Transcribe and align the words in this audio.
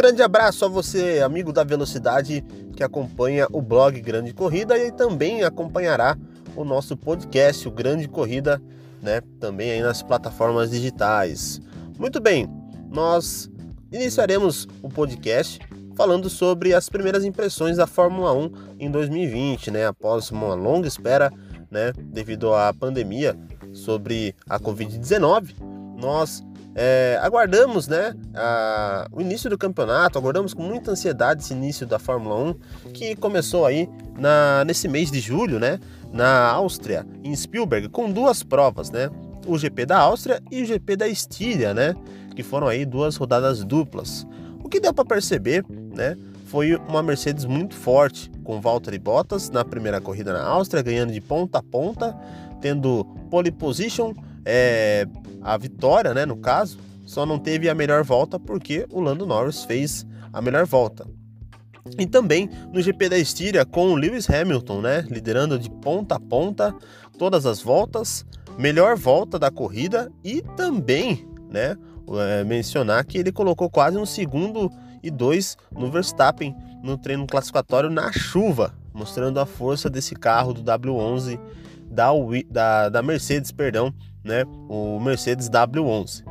grande 0.00 0.22
abraço 0.22 0.64
a 0.64 0.68
você, 0.68 1.20
amigo 1.20 1.52
da 1.52 1.62
velocidade, 1.62 2.42
que 2.74 2.82
acompanha 2.82 3.46
o 3.52 3.60
blog 3.60 4.00
Grande 4.00 4.32
Corrida 4.32 4.78
e 4.78 4.90
também 4.90 5.44
acompanhará 5.44 6.16
o 6.56 6.64
nosso 6.64 6.96
podcast, 6.96 7.68
o 7.68 7.70
Grande 7.70 8.08
Corrida, 8.08 8.62
né? 9.02 9.20
Também 9.38 9.72
aí 9.72 9.82
nas 9.82 10.02
plataformas 10.02 10.70
digitais. 10.70 11.60
Muito 11.98 12.18
bem, 12.18 12.48
nós 12.90 13.50
iniciaremos 13.92 14.66
o 14.82 14.88
podcast 14.88 15.58
falando 15.94 16.30
sobre 16.30 16.72
as 16.72 16.88
primeiras 16.88 17.22
impressões 17.22 17.76
da 17.76 17.86
Fórmula 17.86 18.32
1 18.32 18.52
em 18.78 18.90
2020, 18.90 19.70
né? 19.70 19.86
Após 19.86 20.30
uma 20.30 20.54
longa 20.54 20.88
espera, 20.88 21.30
né? 21.70 21.92
Devido 21.98 22.54
à 22.54 22.72
pandemia 22.72 23.36
sobre 23.74 24.34
a 24.48 24.58
Covid-19, 24.58 25.56
nós 25.98 26.42
é, 26.74 27.18
aguardamos 27.20 27.88
né, 27.88 28.14
a, 28.34 29.08
o 29.12 29.20
início 29.20 29.50
do 29.50 29.58
campeonato, 29.58 30.18
aguardamos 30.18 30.54
com 30.54 30.62
muita 30.62 30.92
ansiedade 30.92 31.42
esse 31.42 31.52
início 31.52 31.86
da 31.86 31.98
Fórmula 31.98 32.36
1, 32.36 32.90
que 32.92 33.16
começou 33.16 33.66
aí 33.66 33.88
na, 34.18 34.64
nesse 34.64 34.86
mês 34.86 35.10
de 35.10 35.20
julho, 35.20 35.58
né, 35.58 35.80
na 36.12 36.48
Áustria, 36.50 37.06
em 37.24 37.34
Spielberg, 37.34 37.88
com 37.88 38.10
duas 38.10 38.42
provas, 38.42 38.90
né, 38.90 39.10
o 39.46 39.58
GP 39.58 39.86
da 39.86 39.98
Áustria 39.98 40.40
e 40.50 40.62
o 40.62 40.66
GP 40.66 40.96
da 40.96 41.08
Estíria, 41.08 41.74
né, 41.74 41.94
que 42.36 42.42
foram 42.42 42.68
aí 42.68 42.84
duas 42.84 43.16
rodadas 43.16 43.64
duplas. 43.64 44.26
O 44.62 44.68
que 44.68 44.78
deu 44.78 44.94
para 44.94 45.04
perceber, 45.04 45.64
né, 45.68 46.16
foi 46.46 46.74
uma 46.88 47.02
Mercedes 47.02 47.44
muito 47.44 47.74
forte, 47.74 48.30
com 48.44 48.60
Valtteri 48.60 48.98
Bottas 48.98 49.50
na 49.50 49.64
primeira 49.64 50.00
corrida 50.00 50.32
na 50.32 50.44
Áustria, 50.44 50.82
ganhando 50.82 51.12
de 51.12 51.20
ponta 51.20 51.58
a 51.58 51.62
ponta, 51.62 52.16
tendo 52.60 53.04
pole 53.30 53.52
position, 53.52 54.12
é, 54.44 55.06
a 55.42 55.56
vitória, 55.56 56.14
né, 56.14 56.24
no 56.26 56.36
caso, 56.36 56.78
só 57.04 57.26
não 57.26 57.38
teve 57.38 57.68
a 57.68 57.74
melhor 57.74 58.04
volta 58.04 58.38
porque 58.38 58.86
o 58.90 59.00
Lando 59.00 59.26
Norris 59.26 59.64
fez 59.64 60.06
a 60.32 60.40
melhor 60.40 60.66
volta. 60.66 61.06
E 61.98 62.06
também 62.06 62.48
no 62.72 62.80
GP 62.80 63.08
da 63.08 63.18
Estíria 63.18 63.64
com 63.64 63.92
o 63.92 63.96
Lewis 63.96 64.28
Hamilton, 64.28 64.80
né, 64.80 65.04
liderando 65.08 65.58
de 65.58 65.70
ponta 65.70 66.16
a 66.16 66.20
ponta 66.20 66.74
todas 67.18 67.46
as 67.46 67.60
voltas, 67.60 68.24
melhor 68.58 68.96
volta 68.96 69.38
da 69.38 69.50
corrida 69.50 70.10
e 70.22 70.42
também, 70.56 71.26
né, 71.50 71.76
é, 72.12 72.44
mencionar 72.44 73.04
que 73.04 73.18
ele 73.18 73.32
colocou 73.32 73.68
quase 73.68 73.96
um 73.96 74.06
segundo 74.06 74.70
e 75.02 75.10
dois 75.10 75.56
no 75.72 75.90
Verstappen 75.90 76.54
no 76.82 76.96
treino 76.96 77.26
classificatório 77.26 77.90
na 77.90 78.12
chuva, 78.12 78.74
mostrando 78.92 79.40
a 79.40 79.46
força 79.46 79.88
desse 79.90 80.14
carro 80.14 80.52
do 80.52 80.62
W11 80.62 81.38
da, 81.90 82.10
da, 82.48 82.88
da 82.88 83.02
Mercedes, 83.02 83.50
perdão, 83.50 83.92
né? 84.24 84.44
O 84.68 84.98
Mercedes 85.00 85.48
W11. 85.48 86.24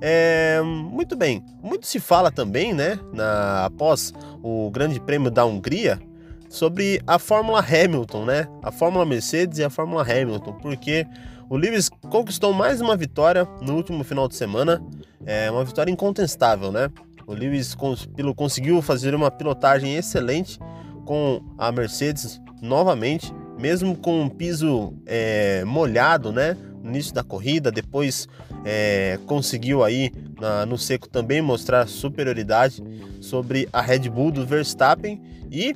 É, 0.00 0.60
muito 0.62 1.16
bem, 1.16 1.42
muito 1.62 1.86
se 1.86 1.98
fala 1.98 2.30
também, 2.30 2.74
né, 2.74 2.98
na, 3.12 3.64
após 3.64 4.12
o 4.42 4.70
Grande 4.70 5.00
Prêmio 5.00 5.30
da 5.30 5.46
Hungria, 5.46 5.98
sobre 6.48 7.00
a 7.06 7.18
Fórmula 7.18 7.60
Hamilton, 7.60 8.24
né? 8.26 8.46
A 8.62 8.70
Fórmula 8.70 9.04
Mercedes 9.04 9.58
e 9.58 9.64
a 9.64 9.70
Fórmula 9.70 10.02
Hamilton, 10.02 10.52
porque 10.60 11.06
o 11.48 11.56
Lewis 11.56 11.88
conquistou 12.10 12.52
mais 12.52 12.80
uma 12.80 12.96
vitória 12.96 13.48
no 13.62 13.74
último 13.74 14.04
final 14.04 14.28
de 14.28 14.36
semana, 14.36 14.82
é 15.26 15.50
uma 15.50 15.64
vitória 15.64 15.90
incontestável, 15.90 16.70
né? 16.70 16.90
O 17.26 17.32
Lewis 17.32 17.74
conseguiu 18.36 18.80
fazer 18.82 19.14
uma 19.14 19.30
pilotagem 19.30 19.96
excelente 19.96 20.58
com 21.06 21.40
a 21.58 21.72
Mercedes 21.72 22.40
novamente, 22.60 23.34
mesmo 23.58 23.96
com 23.96 24.22
um 24.22 24.28
piso 24.28 24.94
é, 25.06 25.64
molhado, 25.64 26.30
né? 26.30 26.56
No 26.84 26.90
início 26.90 27.14
da 27.14 27.24
corrida, 27.24 27.72
depois 27.72 28.28
é, 28.64 29.18
conseguiu 29.26 29.82
aí 29.82 30.12
na, 30.38 30.66
no 30.66 30.76
seco 30.76 31.08
também 31.08 31.40
mostrar 31.40 31.88
superioridade 31.88 32.82
sobre 33.20 33.66
a 33.72 33.80
Red 33.80 34.10
Bull 34.10 34.30
do 34.30 34.46
Verstappen 34.46 35.20
e 35.50 35.74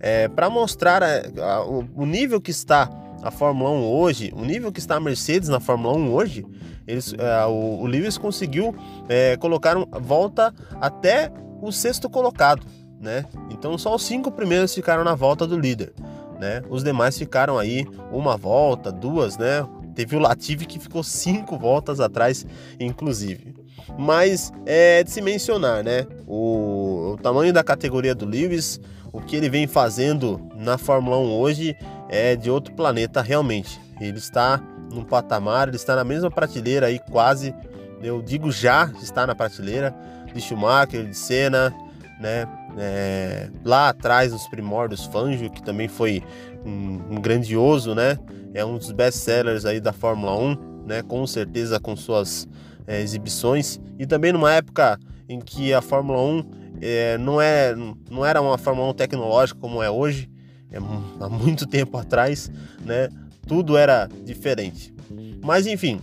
é, 0.00 0.28
para 0.28 0.50
mostrar 0.50 1.02
a, 1.02 1.22
a, 1.40 1.64
o 1.64 2.04
nível 2.04 2.40
que 2.40 2.50
está 2.50 2.90
a 3.22 3.30
Fórmula 3.30 3.70
1 3.70 3.84
hoje, 3.84 4.32
o 4.36 4.44
nível 4.44 4.70
que 4.72 4.78
está 4.78 4.96
a 4.96 5.00
Mercedes 5.00 5.48
na 5.48 5.60
Fórmula 5.60 5.96
1 5.96 6.12
hoje, 6.12 6.46
eles, 6.86 7.14
é, 7.16 7.46
o, 7.46 7.80
o, 7.80 7.86
Lewis 7.86 8.16
conseguiu 8.16 8.74
é, 9.08 9.36
colocar 9.36 9.76
um, 9.76 9.84
volta 10.00 10.54
até 10.80 11.30
o 11.60 11.70
sexto 11.70 12.08
colocado, 12.08 12.64
né? 13.00 13.24
Então 13.50 13.76
só 13.76 13.94
os 13.94 14.04
cinco 14.04 14.30
primeiros 14.30 14.74
ficaram 14.74 15.04
na 15.04 15.14
volta 15.14 15.46
do 15.46 15.58
líder, 15.58 15.92
né? 16.40 16.62
Os 16.68 16.82
demais 16.82 17.18
ficaram 17.18 17.58
aí 17.58 17.86
uma 18.12 18.36
volta, 18.36 18.90
duas, 18.90 19.36
né? 19.36 19.66
Teve 19.98 20.14
o 20.14 20.20
Latifi 20.20 20.64
que 20.64 20.78
ficou 20.78 21.02
cinco 21.02 21.58
voltas 21.58 21.98
atrás, 21.98 22.46
inclusive. 22.78 23.52
Mas 23.98 24.52
é 24.64 25.02
de 25.02 25.10
se 25.10 25.20
mencionar, 25.20 25.82
né? 25.82 26.06
O, 26.24 27.14
o 27.14 27.18
tamanho 27.20 27.52
da 27.52 27.64
categoria 27.64 28.14
do 28.14 28.24
Lewis, 28.24 28.80
o 29.12 29.20
que 29.20 29.34
ele 29.34 29.50
vem 29.50 29.66
fazendo 29.66 30.40
na 30.54 30.78
Fórmula 30.78 31.18
1 31.18 31.32
hoje 31.32 31.76
é 32.08 32.36
de 32.36 32.48
outro 32.48 32.72
planeta 32.74 33.20
realmente. 33.20 33.80
Ele 34.00 34.18
está 34.18 34.62
num 34.88 35.02
patamar, 35.02 35.66
ele 35.66 35.76
está 35.76 35.96
na 35.96 36.04
mesma 36.04 36.30
prateleira 36.30 36.86
aí, 36.86 37.00
quase, 37.10 37.52
eu 38.00 38.22
digo 38.22 38.52
já, 38.52 38.92
está 39.02 39.26
na 39.26 39.34
prateleira 39.34 39.92
de 40.32 40.40
Schumacher, 40.40 41.08
de 41.08 41.16
Senna, 41.16 41.74
né? 42.20 42.46
É, 42.78 43.50
lá 43.64 43.88
atrás, 43.88 44.32
nos 44.32 44.46
primórdios, 44.48 45.04
Fangio, 45.04 45.50
que 45.50 45.62
também 45.62 45.88
foi 45.88 46.22
um, 46.64 47.14
um 47.16 47.20
grandioso, 47.20 47.94
né? 47.94 48.18
é 48.54 48.64
um 48.64 48.76
dos 48.76 48.90
best-sellers 48.92 49.64
aí 49.64 49.80
da 49.80 49.92
Fórmula 49.92 50.36
1, 50.36 50.84
né? 50.86 51.02
Com 51.02 51.26
certeza 51.26 51.78
com 51.78 51.96
suas 51.96 52.48
é, 52.86 53.00
exibições 53.00 53.80
e 53.98 54.06
também 54.06 54.32
numa 54.32 54.52
época 54.52 54.98
em 55.28 55.40
que 55.40 55.72
a 55.72 55.80
Fórmula 55.80 56.20
1 56.20 56.44
é, 56.80 57.18
não, 57.18 57.40
é, 57.40 57.74
não 58.10 58.24
era 58.24 58.40
uma 58.40 58.56
Fórmula 58.56 58.88
1 58.90 58.94
tecnológica 58.94 59.60
como 59.60 59.82
é 59.82 59.90
hoje, 59.90 60.30
é, 60.70 60.78
há 61.20 61.28
muito 61.28 61.66
tempo 61.66 61.96
atrás, 61.96 62.50
né? 62.84 63.08
Tudo 63.46 63.76
era 63.76 64.08
diferente. 64.24 64.94
Mas 65.42 65.66
enfim, 65.66 66.00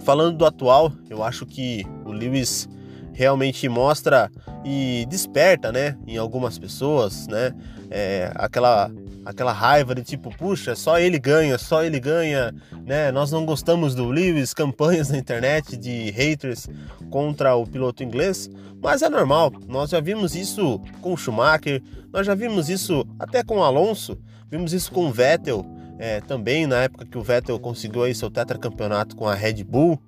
falando 0.00 0.36
do 0.36 0.46
atual, 0.46 0.92
eu 1.08 1.22
acho 1.22 1.46
que 1.46 1.84
o 2.04 2.10
Lewis 2.10 2.68
realmente 3.18 3.68
mostra 3.68 4.30
e 4.64 5.04
desperta, 5.10 5.72
né, 5.72 5.96
em 6.06 6.16
algumas 6.16 6.56
pessoas, 6.56 7.26
né, 7.26 7.52
é, 7.90 8.30
aquela 8.36 8.88
aquela 9.26 9.52
raiva 9.52 9.94
de 9.94 10.02
tipo, 10.02 10.34
puxa, 10.34 10.74
só 10.76 10.98
ele 10.98 11.18
ganha, 11.18 11.58
só 11.58 11.82
ele 11.82 12.00
ganha, 12.00 12.54
né? 12.86 13.12
Nós 13.12 13.30
não 13.30 13.44
gostamos 13.44 13.94
do 13.94 14.06
Lewis, 14.06 14.54
campanhas 14.54 15.10
na 15.10 15.18
internet 15.18 15.76
de 15.76 16.10
haters 16.12 16.66
contra 17.10 17.54
o 17.54 17.66
piloto 17.66 18.02
inglês, 18.02 18.48
mas 18.80 19.02
é 19.02 19.08
normal. 19.10 19.52
Nós 19.66 19.90
já 19.90 20.00
vimos 20.00 20.34
isso 20.34 20.80
com 21.02 21.14
Schumacher, 21.14 21.82
nós 22.10 22.26
já 22.26 22.34
vimos 22.34 22.70
isso 22.70 23.04
até 23.18 23.44
com 23.44 23.62
Alonso, 23.62 24.16
vimos 24.50 24.72
isso 24.72 24.90
com 24.90 25.12
Vettel, 25.12 25.62
é, 25.98 26.22
também 26.22 26.66
na 26.66 26.84
época 26.84 27.04
que 27.04 27.18
o 27.18 27.22
Vettel 27.22 27.58
conseguiu 27.58 28.04
aí 28.04 28.14
seu 28.14 28.30
tetracampeonato 28.30 29.14
com 29.14 29.28
a 29.28 29.34
Red 29.34 29.62
Bull. 29.62 30.00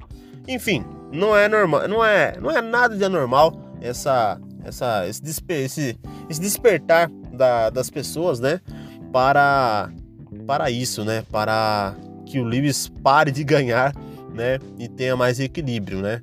Enfim, 0.48 0.82
não 1.12 1.36
é 1.36 1.48
normal, 1.48 1.88
não 1.88 2.04
é, 2.04 2.36
não 2.40 2.50
é 2.50 2.60
nada 2.60 2.96
de 2.96 3.04
anormal 3.04 3.52
essa, 3.80 4.40
essa, 4.64 5.06
esse, 5.06 5.22
desper, 5.22 5.64
esse, 5.64 5.98
esse 6.28 6.40
despertar 6.40 7.10
da, 7.32 7.70
das 7.70 7.90
pessoas, 7.90 8.40
né? 8.40 8.60
para 9.12 9.90
para 10.46 10.70
isso, 10.70 11.04
né? 11.04 11.24
Para 11.30 11.94
que 12.26 12.38
o 12.38 12.44
Lewis 12.44 12.88
pare 13.02 13.30
de 13.30 13.44
ganhar, 13.44 13.94
né? 14.32 14.58
E 14.78 14.88
tenha 14.88 15.16
mais 15.16 15.38
equilíbrio, 15.38 16.00
né? 16.00 16.22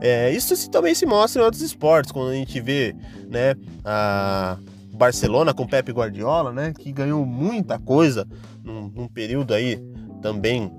É, 0.00 0.30
isso 0.30 0.70
também 0.70 0.94
se 0.94 1.06
mostra 1.06 1.40
em 1.40 1.44
outros 1.44 1.62
esportes, 1.62 2.12
quando 2.12 2.30
a 2.30 2.34
gente 2.34 2.60
vê, 2.60 2.94
né? 3.28 3.54
A 3.84 4.58
Barcelona 4.92 5.54
com 5.54 5.66
Pepe 5.66 5.92
Guardiola, 5.92 6.52
né? 6.52 6.72
Que 6.78 6.92
ganhou 6.92 7.24
muita 7.24 7.78
coisa 7.78 8.26
num, 8.62 8.88
num 8.88 9.08
período 9.08 9.54
aí 9.54 9.78
também 10.20 10.70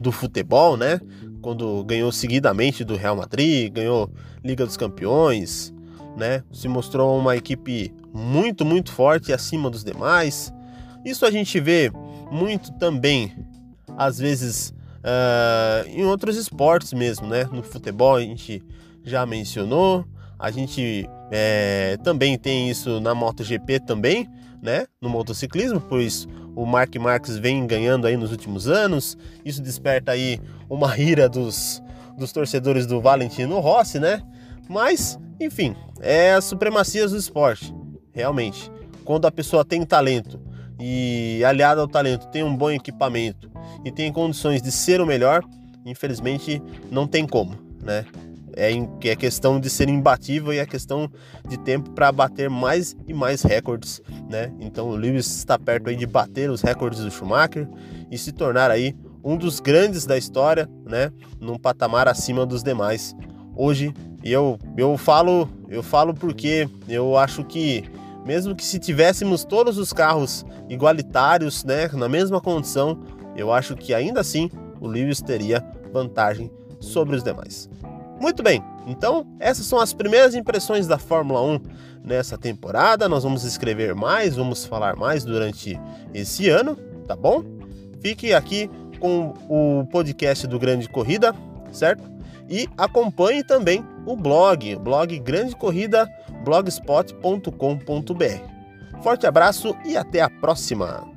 do 0.00 0.10
futebol, 0.12 0.76
né? 0.76 1.00
Quando 1.46 1.84
ganhou 1.84 2.10
seguidamente 2.10 2.82
do 2.82 2.96
Real 2.96 3.14
Madrid, 3.14 3.72
ganhou 3.72 4.10
Liga 4.42 4.66
dos 4.66 4.76
Campeões, 4.76 5.72
né? 6.16 6.42
Se 6.52 6.66
mostrou 6.66 7.16
uma 7.16 7.36
equipe 7.36 7.94
muito, 8.12 8.64
muito 8.64 8.90
forte 8.90 9.32
acima 9.32 9.70
dos 9.70 9.84
demais. 9.84 10.52
Isso 11.04 11.24
a 11.24 11.30
gente 11.30 11.60
vê 11.60 11.88
muito 12.32 12.72
também, 12.80 13.32
às 13.96 14.18
vezes, 14.18 14.74
uh, 15.04 15.86
em 15.86 16.04
outros 16.04 16.36
esportes 16.36 16.92
mesmo, 16.92 17.28
né? 17.28 17.44
No 17.52 17.62
futebol 17.62 18.16
a 18.16 18.20
gente 18.22 18.60
já 19.04 19.24
mencionou, 19.24 20.04
a 20.36 20.50
gente 20.50 21.08
é, 21.30 21.96
também 22.02 22.36
tem 22.36 22.68
isso 22.68 22.98
na 22.98 23.14
MotoGP 23.14 23.78
também, 23.86 24.28
né? 24.60 24.88
No 25.00 25.08
motociclismo, 25.08 25.80
pois 25.80 26.26
o 26.56 26.64
Mark 26.64 26.96
Marques 26.96 27.36
vem 27.36 27.66
ganhando 27.66 28.06
aí 28.06 28.16
nos 28.16 28.32
últimos 28.32 28.66
anos. 28.66 29.16
Isso 29.44 29.62
desperta 29.62 30.12
aí 30.12 30.40
uma 30.70 30.98
ira 30.98 31.28
dos, 31.28 31.82
dos 32.18 32.32
torcedores 32.32 32.86
do 32.86 32.98
Valentino 32.98 33.60
Rossi, 33.60 34.00
né? 34.00 34.22
Mas, 34.66 35.18
enfim, 35.38 35.76
é 36.00 36.32
a 36.32 36.40
supremacia 36.40 37.06
do 37.06 37.16
esporte, 37.16 37.72
realmente. 38.10 38.72
Quando 39.04 39.26
a 39.26 39.30
pessoa 39.30 39.64
tem 39.64 39.84
talento 39.84 40.40
e 40.80 41.44
aliado 41.44 41.80
ao 41.80 41.86
talento 41.86 42.26
tem 42.28 42.42
um 42.42 42.56
bom 42.56 42.70
equipamento 42.70 43.50
e 43.84 43.92
tem 43.92 44.10
condições 44.10 44.62
de 44.62 44.72
ser 44.72 45.00
o 45.00 45.06
melhor, 45.06 45.44
infelizmente 45.84 46.60
não 46.90 47.06
tem 47.06 47.26
como, 47.26 47.54
né? 47.82 48.04
é, 48.56 48.70
é 49.04 49.14
questão 49.14 49.60
de 49.60 49.68
ser 49.68 49.88
imbatível 49.88 50.52
e 50.52 50.58
é 50.58 50.66
questão 50.66 51.10
de 51.46 51.58
tempo 51.58 51.90
para 51.90 52.10
bater 52.10 52.48
mais 52.48 52.96
e 53.06 53.12
mais 53.12 53.42
recordes, 53.42 54.00
né? 54.28 54.52
Então 54.60 54.88
o 54.88 54.96
Lewis 54.96 55.26
está 55.36 55.58
perto 55.58 55.88
aí 55.88 55.96
de 55.96 56.06
bater 56.06 56.50
os 56.50 56.62
recordes 56.62 57.00
do 57.00 57.10
Schumacher 57.10 57.68
e 58.10 58.18
se 58.18 58.32
tornar 58.32 58.70
aí 58.70 58.94
um 59.22 59.36
dos 59.36 59.60
grandes 59.60 60.06
da 60.06 60.16
história, 60.16 60.68
né? 60.84 61.10
Num 61.40 61.58
patamar 61.58 62.08
acima 62.08 62.46
dos 62.46 62.62
demais. 62.62 63.14
Hoje 63.54 63.92
eu 64.22 64.58
eu 64.76 64.96
falo 64.96 65.48
eu 65.68 65.82
falo 65.82 66.14
porque 66.14 66.68
eu 66.88 67.16
acho 67.16 67.44
que 67.44 67.84
mesmo 68.24 68.54
que 68.56 68.64
se 68.64 68.78
tivéssemos 68.78 69.44
todos 69.44 69.78
os 69.78 69.92
carros 69.92 70.44
igualitários, 70.68 71.62
né, 71.64 71.88
na 71.92 72.08
mesma 72.08 72.40
condição, 72.40 72.98
eu 73.36 73.52
acho 73.52 73.76
que 73.76 73.94
ainda 73.94 74.20
assim 74.20 74.50
o 74.80 74.88
Lewis 74.88 75.22
teria 75.22 75.64
vantagem 75.92 76.50
sobre 76.80 77.14
os 77.14 77.22
demais. 77.22 77.70
Muito 78.20 78.42
bem, 78.42 78.62
então 78.86 79.26
essas 79.38 79.66
são 79.66 79.78
as 79.78 79.92
primeiras 79.92 80.34
impressões 80.34 80.86
da 80.86 80.98
Fórmula 80.98 81.42
1 81.42 81.60
nessa 82.02 82.38
temporada. 82.38 83.08
Nós 83.08 83.24
vamos 83.24 83.44
escrever 83.44 83.94
mais, 83.94 84.36
vamos 84.36 84.64
falar 84.64 84.96
mais 84.96 85.24
durante 85.24 85.78
esse 86.14 86.48
ano, 86.48 86.76
tá 87.06 87.14
bom? 87.14 87.44
Fique 88.00 88.32
aqui 88.32 88.70
com 88.98 89.34
o 89.48 89.86
podcast 89.90 90.46
do 90.46 90.58
Grande 90.58 90.88
Corrida, 90.88 91.34
certo? 91.72 92.10
E 92.48 92.68
acompanhe 92.78 93.44
também 93.44 93.84
o 94.06 94.16
blog, 94.16 94.76
blog 94.76 95.18
Grande 95.18 95.54
Corrida, 95.56 96.08
blogspot.com.br. 96.44 99.02
Forte 99.02 99.26
abraço 99.26 99.76
e 99.84 99.96
até 99.96 100.22
a 100.22 100.30
próxima! 100.30 101.15